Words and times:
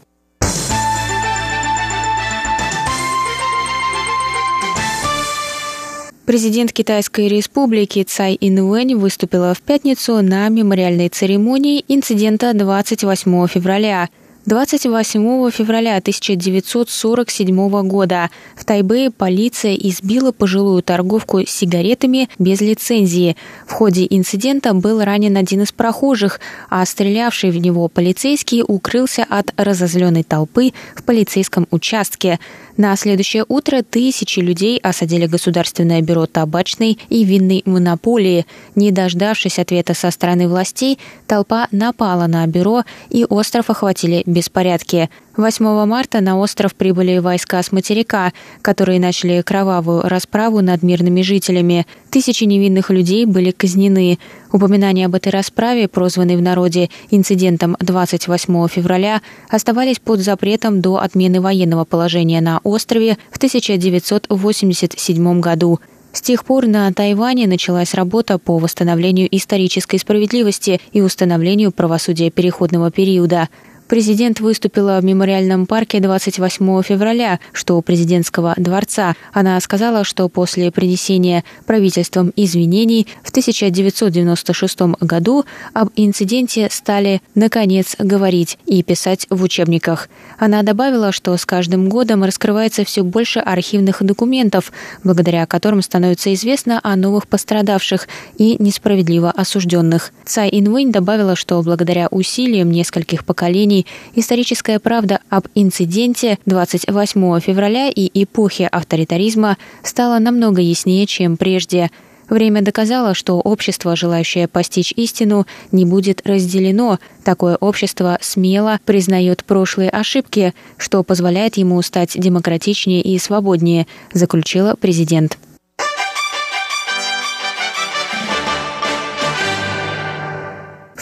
Президент 6.26 6.72
Китайской 6.72 7.28
республики 7.28 8.02
Цай 8.02 8.38
Инуэнь 8.40 8.94
выступила 8.94 9.52
в 9.52 9.60
пятницу 9.60 10.22
на 10.22 10.48
мемориальной 10.48 11.10
церемонии 11.10 11.84
инцидента 11.86 12.54
28 12.54 13.46
февраля– 13.46 14.08
28 14.46 15.50
февраля 15.52 15.96
1947 15.96 17.88
года 17.88 18.28
в 18.54 18.66
Тайбэе 18.66 19.10
полиция 19.10 19.74
избила 19.74 20.32
пожилую 20.32 20.82
торговку 20.82 21.46
сигаретами 21.46 22.28
без 22.38 22.60
лицензии. 22.60 23.38
В 23.66 23.72
ходе 23.72 24.06
инцидента 24.10 24.74
был 24.74 25.02
ранен 25.02 25.38
один 25.38 25.62
из 25.62 25.72
прохожих, 25.72 26.40
а 26.68 26.84
стрелявший 26.84 27.52
в 27.52 27.56
него 27.56 27.88
полицейский 27.88 28.62
укрылся 28.66 29.24
от 29.26 29.54
разозленной 29.56 30.24
толпы 30.24 30.74
в 30.94 31.04
полицейском 31.04 31.66
участке. 31.70 32.38
На 32.76 32.94
следующее 32.96 33.44
утро 33.48 33.82
тысячи 33.82 34.40
людей 34.40 34.78
осадили 34.78 35.26
Государственное 35.26 36.02
бюро 36.02 36.26
табачной 36.26 36.98
и 37.08 37.24
винной 37.24 37.62
монополии. 37.64 38.46
Не 38.74 38.90
дождавшись 38.90 39.60
ответа 39.60 39.94
со 39.94 40.10
стороны 40.10 40.48
властей, 40.48 40.98
толпа 41.26 41.68
напала 41.70 42.26
на 42.26 42.44
бюро 42.46 42.82
и 43.10 43.24
остров 43.24 43.70
охватили 43.70 44.22
беспорядки. 44.34 45.08
8 45.36 45.86
марта 45.86 46.20
на 46.20 46.38
остров 46.38 46.74
прибыли 46.74 47.18
войска 47.18 47.62
с 47.62 47.72
материка, 47.72 48.34
которые 48.60 49.00
начали 49.00 49.40
кровавую 49.40 50.02
расправу 50.02 50.60
над 50.60 50.82
мирными 50.82 51.22
жителями. 51.22 51.86
Тысячи 52.10 52.44
невинных 52.44 52.90
людей 52.90 53.24
были 53.24 53.50
казнены. 53.50 54.18
Упоминания 54.52 55.06
об 55.06 55.14
этой 55.14 55.32
расправе, 55.32 55.88
прозванной 55.88 56.36
в 56.36 56.42
народе 56.42 56.90
инцидентом 57.10 57.78
28 57.80 58.68
февраля, 58.68 59.22
оставались 59.48 59.98
под 59.98 60.20
запретом 60.20 60.82
до 60.82 60.98
отмены 60.98 61.40
военного 61.40 61.84
положения 61.84 62.42
на 62.42 62.60
острове 62.62 63.16
в 63.30 63.38
1987 63.38 65.40
году. 65.40 65.80
С 66.14 66.22
тех 66.22 66.44
пор 66.44 66.68
на 66.68 66.92
Тайване 66.92 67.48
началась 67.48 67.92
работа 67.92 68.38
по 68.38 68.58
восстановлению 68.58 69.26
исторической 69.36 69.98
справедливости 69.98 70.80
и 70.92 71.00
установлению 71.00 71.72
правосудия 71.72 72.30
переходного 72.30 72.92
периода. 72.92 73.48
Президент 73.88 74.40
выступила 74.40 74.98
в 74.98 75.04
мемориальном 75.04 75.66
парке 75.66 76.00
28 76.00 76.82
февраля, 76.82 77.38
что 77.52 77.76
у 77.76 77.82
президентского 77.82 78.54
дворца. 78.56 79.14
Она 79.32 79.60
сказала, 79.60 80.04
что 80.04 80.28
после 80.30 80.72
принесения 80.72 81.44
правительством 81.66 82.32
извинений 82.34 83.06
в 83.22 83.28
1996 83.28 84.80
году 85.00 85.44
об 85.74 85.90
инциденте 85.96 86.68
стали, 86.70 87.20
наконец, 87.34 87.94
говорить 87.98 88.58
и 88.64 88.82
писать 88.82 89.26
в 89.28 89.42
учебниках. 89.42 90.08
Она 90.38 90.62
добавила, 90.62 91.12
что 91.12 91.36
с 91.36 91.44
каждым 91.44 91.90
годом 91.90 92.24
раскрывается 92.24 92.86
все 92.86 93.02
больше 93.02 93.40
архивных 93.40 94.02
документов, 94.02 94.72
благодаря 95.02 95.44
которым 95.44 95.82
становится 95.82 96.32
известно 96.32 96.80
о 96.82 96.96
новых 96.96 97.28
пострадавших 97.28 98.08
и 98.38 98.56
несправедливо 98.58 99.30
осужденных. 99.30 100.12
Цай 100.24 100.48
Инвэнь 100.50 100.90
добавила, 100.90 101.36
что 101.36 101.60
благодаря 101.62 102.08
усилиям 102.10 102.70
нескольких 102.70 103.26
поколений 103.26 103.73
изданий 103.74 103.86
«Историческая 104.14 104.78
правда 104.78 105.20
об 105.28 105.46
инциденте 105.54 106.38
28 106.46 107.40
февраля 107.40 107.88
и 107.88 108.10
эпохе 108.22 108.66
авторитаризма» 108.66 109.56
стала 109.82 110.18
намного 110.18 110.60
яснее, 110.60 111.06
чем 111.06 111.36
прежде. 111.36 111.90
Время 112.30 112.62
доказало, 112.62 113.14
что 113.14 113.38
общество, 113.40 113.96
желающее 113.96 114.48
постичь 114.48 114.92
истину, 114.96 115.46
не 115.72 115.84
будет 115.84 116.26
разделено. 116.26 116.98
Такое 117.22 117.56
общество 117.56 118.18
смело 118.22 118.78
признает 118.86 119.44
прошлые 119.44 119.90
ошибки, 119.90 120.54
что 120.78 121.02
позволяет 121.02 121.58
ему 121.58 121.82
стать 121.82 122.18
демократичнее 122.18 123.02
и 123.02 123.18
свободнее, 123.18 123.86
заключила 124.12 124.74
президент. 124.80 125.38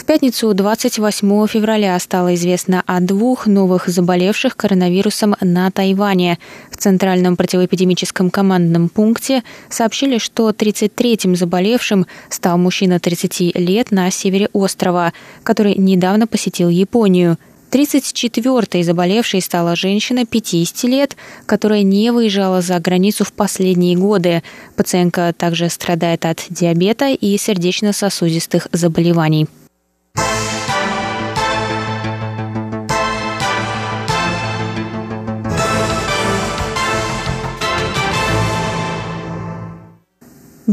В 0.03 0.05
пятницу 0.05 0.53
28 0.53 1.47
февраля 1.47 1.97
стало 1.97 2.35
известно 2.35 2.83
о 2.85 2.99
двух 2.99 3.47
новых 3.47 3.87
заболевших 3.87 4.57
коронавирусом 4.57 5.33
на 5.39 5.71
Тайване. 5.71 6.39
В 6.69 6.75
Центральном 6.75 7.37
противоэпидемическом 7.37 8.29
командном 8.29 8.89
пункте 8.89 9.43
сообщили, 9.69 10.17
что 10.17 10.49
33-м 10.49 11.37
заболевшим 11.37 12.05
стал 12.27 12.57
мужчина 12.57 12.99
30 12.99 13.55
лет 13.55 13.91
на 13.91 14.11
севере 14.11 14.49
острова, 14.51 15.13
который 15.43 15.75
недавно 15.75 16.27
посетил 16.27 16.67
Японию. 16.67 17.37
34-й 17.71 18.83
заболевшей 18.83 19.41
стала 19.41 19.77
женщина 19.77 20.25
50 20.25 20.83
лет, 20.83 21.15
которая 21.45 21.83
не 21.83 22.11
выезжала 22.11 22.59
за 22.59 22.77
границу 22.79 23.23
в 23.23 23.31
последние 23.31 23.95
годы. 23.95 24.43
Пациентка 24.75 25.33
также 25.35 25.69
страдает 25.69 26.25
от 26.25 26.43
диабета 26.49 27.07
и 27.07 27.37
сердечно-сосудистых 27.37 28.67
заболеваний. 28.73 29.47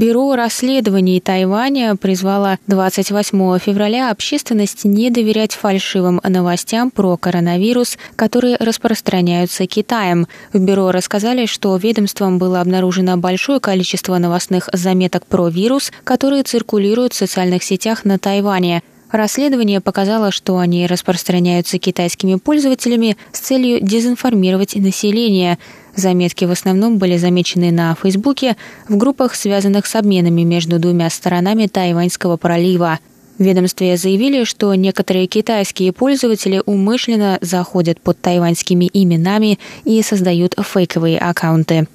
Бюро 0.00 0.34
расследований 0.34 1.21
Тайваня 1.21 1.94
призвало 1.94 2.56
28 2.69 3.59
февраля 3.59 4.11
общественность 4.11 4.87
не 4.87 5.10
доверять 5.10 5.53
фальшивым 5.53 6.22
новостям 6.27 6.91
про 6.91 7.19
коронавирус, 7.19 7.98
которые 8.16 8.57
распространяются 8.57 9.66
Китаем. 9.66 10.27
В 10.54 10.59
бюро 10.59 10.91
рассказали, 10.91 11.45
что 11.45 11.77
ведомством 11.77 12.39
было 12.39 12.63
обнаружено 12.63 13.19
большое 13.19 13.60
количество 13.60 14.16
новостных 14.16 14.71
заметок 14.72 15.27
про 15.27 15.48
вирус, 15.48 15.92
которые 16.03 16.45
циркулируют 16.45 17.13
в 17.13 17.19
социальных 17.19 17.63
сетях 17.63 18.07
на 18.07 18.19
Тайване. 18.19 18.83
Расследование 19.10 19.80
показало, 19.80 20.30
что 20.30 20.59
они 20.59 20.86
распространяются 20.86 21.78
китайскими 21.78 22.36
пользователями 22.36 23.16
с 23.33 23.41
целью 23.41 23.80
дезинформировать 23.83 24.77
население. 24.77 25.59
Заметки 25.97 26.45
в 26.45 26.51
основном 26.51 26.98
были 26.98 27.16
замечены 27.16 27.71
на 27.71 27.95
Фейсбуке 27.95 28.57
в 28.89 28.97
группах, 28.97 29.34
связанных 29.34 29.87
с 29.87 29.95
обменами 29.95 30.42
между 30.42 30.78
двумя 30.78 31.10
сторонами 31.10 31.66
Тайваньского 31.66 32.37
пролива. 32.37 32.98
В 33.39 33.42
ведомстве 33.42 33.97
заявили, 33.97 34.45
что 34.45 34.75
некоторые 34.75 35.27
китайские 35.27 35.92
пользователи 35.92 36.63
умышленно 36.66 37.39
заходят 37.41 38.01
под 38.01 38.21
тайваньскими 38.21 38.91
именами 38.92 39.59
и 39.84 40.03
создают 40.03 40.54
фейковые 40.63 41.19
аккаунты. 41.19 41.89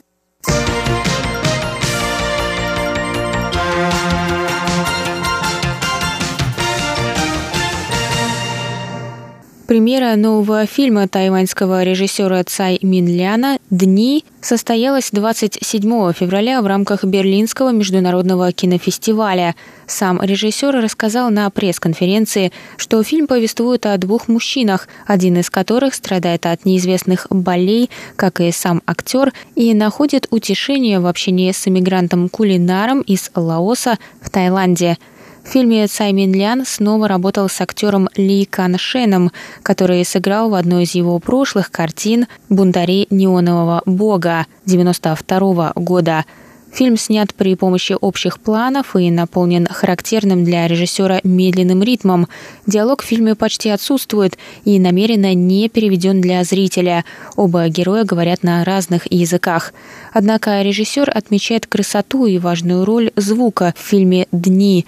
Премьера 9.67 10.15
нового 10.15 10.67
фильма 10.67 11.07
тайваньского 11.07 11.81
режиссера 11.81 12.43
Цай 12.43 12.77
Минляна 12.83 13.57
«Дни» 13.71 14.23
состоялась 14.39 15.09
27 15.11 16.13
февраля 16.13 16.61
в 16.61 16.67
рамках 16.67 17.03
Берлинского 17.03 17.71
международного 17.71 18.51
кинофестиваля. 18.51 19.55
Сам 19.87 20.21
режиссер 20.21 20.69
рассказал 20.69 21.31
на 21.31 21.49
пресс-конференции, 21.49 22.51
что 22.77 23.01
фильм 23.01 23.25
повествует 23.25 23.87
о 23.87 23.97
двух 23.97 24.27
мужчинах, 24.27 24.87
один 25.07 25.39
из 25.39 25.49
которых 25.49 25.95
страдает 25.95 26.45
от 26.45 26.63
неизвестных 26.65 27.25
болей, 27.31 27.89
как 28.17 28.41
и 28.41 28.51
сам 28.51 28.83
актер, 28.85 29.33
и 29.55 29.73
находит 29.73 30.27
утешение 30.29 30.99
в 30.99 31.07
общении 31.07 31.51
с 31.51 31.67
иммигрантом-кулинаром 31.67 33.01
из 33.01 33.31
Лаоса 33.33 33.97
в 34.21 34.29
Таиланде– 34.29 34.99
в 35.45 35.49
фильме 35.49 35.85
Цай 35.87 36.11
Мин 36.11 36.33
Лян 36.33 36.65
снова 36.65 37.07
работал 37.07 37.47
с 37.47 37.61
актером 37.61 38.09
Ли 38.15 38.45
Кан 38.45 38.77
Шеном, 38.77 39.31
который 39.61 40.03
сыграл 40.03 40.49
в 40.49 40.55
одной 40.55 40.83
из 40.83 40.95
его 40.95 41.19
прошлых 41.19 41.71
картин 41.71 42.25
«Бунтари 42.49 43.05
неонового 43.11 43.83
бога» 43.85 44.47
92 44.65 45.73
года. 45.75 46.25
Фильм 46.73 46.97
снят 46.97 47.33
при 47.33 47.55
помощи 47.55 47.95
общих 48.01 48.39
планов 48.39 48.97
и 48.97 49.09
наполнен 49.09 49.65
характерным 49.67 50.43
для 50.43 50.67
режиссера 50.67 51.21
медленным 51.23 51.81
ритмом. 51.83 52.27
Диалог 52.65 53.01
в 53.01 53.05
фильме 53.05 53.35
почти 53.35 53.69
отсутствует 53.69 54.37
и 54.65 54.77
намеренно 54.77 55.33
не 55.33 55.69
переведен 55.69 56.19
для 56.19 56.43
зрителя. 56.43 57.05
Оба 57.37 57.69
героя 57.69 58.03
говорят 58.03 58.43
на 58.43 58.65
разных 58.65 59.09
языках. 59.09 59.73
Однако 60.11 60.61
режиссер 60.63 61.09
отмечает 61.09 61.65
красоту 61.67 62.25
и 62.25 62.39
важную 62.39 62.83
роль 62.83 63.11
звука 63.15 63.73
в 63.77 63.81
фильме 63.81 64.27
«Дни», 64.33 64.85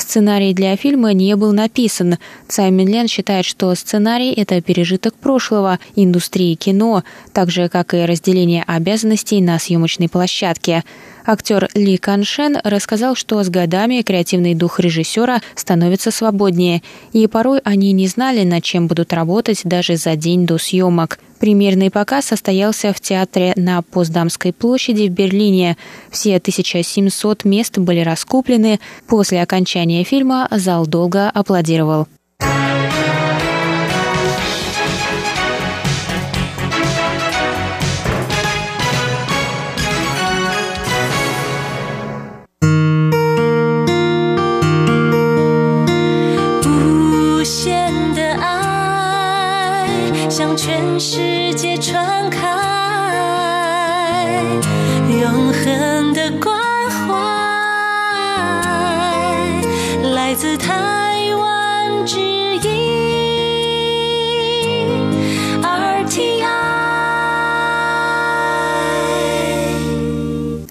Сценарий 0.00 0.54
для 0.54 0.76
фильма 0.76 1.12
не 1.12 1.36
был 1.36 1.52
написан. 1.52 2.16
Цай 2.48 2.70
Минлян 2.70 3.06
считает, 3.06 3.44
что 3.44 3.74
сценарий– 3.74 4.32
это 4.36 4.60
пережиток 4.62 5.14
прошлого 5.14 5.78
индустрии 5.94 6.54
кино, 6.54 7.04
так 7.34 7.50
же, 7.50 7.68
как 7.68 7.92
и 7.92 8.06
разделение 8.06 8.64
обязанностей 8.66 9.42
на 9.42 9.58
съемочной 9.58 10.08
площадке. 10.08 10.84
Актер 11.26 11.68
Ли 11.74 11.96
Каншен 11.96 12.58
рассказал, 12.64 13.14
что 13.14 13.42
с 13.42 13.48
годами 13.48 14.02
креативный 14.02 14.54
дух 14.54 14.80
режиссера 14.80 15.40
становится 15.54 16.10
свободнее, 16.10 16.82
и 17.12 17.26
порой 17.26 17.60
они 17.64 17.92
не 17.92 18.06
знали, 18.06 18.44
над 18.44 18.62
чем 18.62 18.86
будут 18.86 19.12
работать 19.12 19.60
даже 19.64 19.96
за 19.96 20.16
день 20.16 20.46
до 20.46 20.58
съемок. 20.58 21.18
Примерный 21.38 21.90
показ 21.90 22.26
состоялся 22.26 22.92
в 22.92 23.00
театре 23.00 23.54
на 23.56 23.80
Постдамской 23.80 24.52
площади 24.52 25.08
в 25.08 25.12
Берлине. 25.12 25.78
Все 26.10 26.36
1700 26.36 27.44
мест 27.44 27.78
были 27.78 28.00
раскуплены. 28.00 28.78
После 29.06 29.40
окончания 29.40 30.04
фильма 30.04 30.48
зал 30.50 30.86
долго 30.86 31.30
аплодировал. 31.30 32.06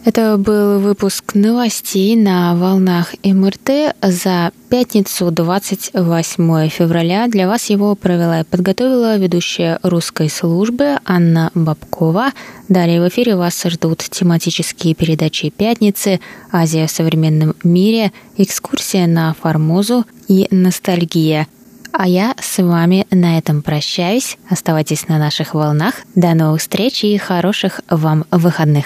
Это 0.10 0.38
был 0.38 0.80
выпуск 0.80 1.36
новостей 1.36 2.16
на 2.16 2.56
волнах 2.56 3.14
МРТ 3.24 3.96
за 4.02 4.52
пятницу 4.68 5.30
28 5.30 6.70
февраля. 6.70 7.28
Для 7.28 7.48
вас 7.48 7.70
его 7.70 7.94
провела 7.94 8.40
и 8.40 8.44
подготовила 8.44 9.18
ведущая 9.18 9.78
русской 9.84 10.28
службы 10.28 10.98
Анна 11.06 11.52
Бабкова. 11.54 12.32
Далее 12.70 13.04
в 13.04 13.08
эфире 13.10 13.36
вас 13.36 13.64
ждут 13.64 14.00
тематические 14.00 14.96
передачи 14.96 15.52
«Пятницы», 15.52 16.20
«Азия 16.52 16.88
в 16.88 16.92
современном 16.92 17.54
мире», 17.64 18.12
экскурсия 18.36 19.06
на 19.06 19.36
Формозу 19.40 20.06
и 20.28 20.48
«Ностальгия». 20.50 21.46
А 21.92 22.08
я 22.08 22.34
с 22.42 22.58
вами 22.64 23.06
на 23.12 23.38
этом 23.38 23.62
прощаюсь. 23.62 24.40
Оставайтесь 24.50 25.08
на 25.08 25.20
наших 25.20 25.54
волнах. 25.54 25.94
До 26.16 26.34
новых 26.34 26.62
встреч 26.62 27.04
и 27.04 27.16
хороших 27.18 27.82
вам 27.92 28.26
выходных. 28.32 28.86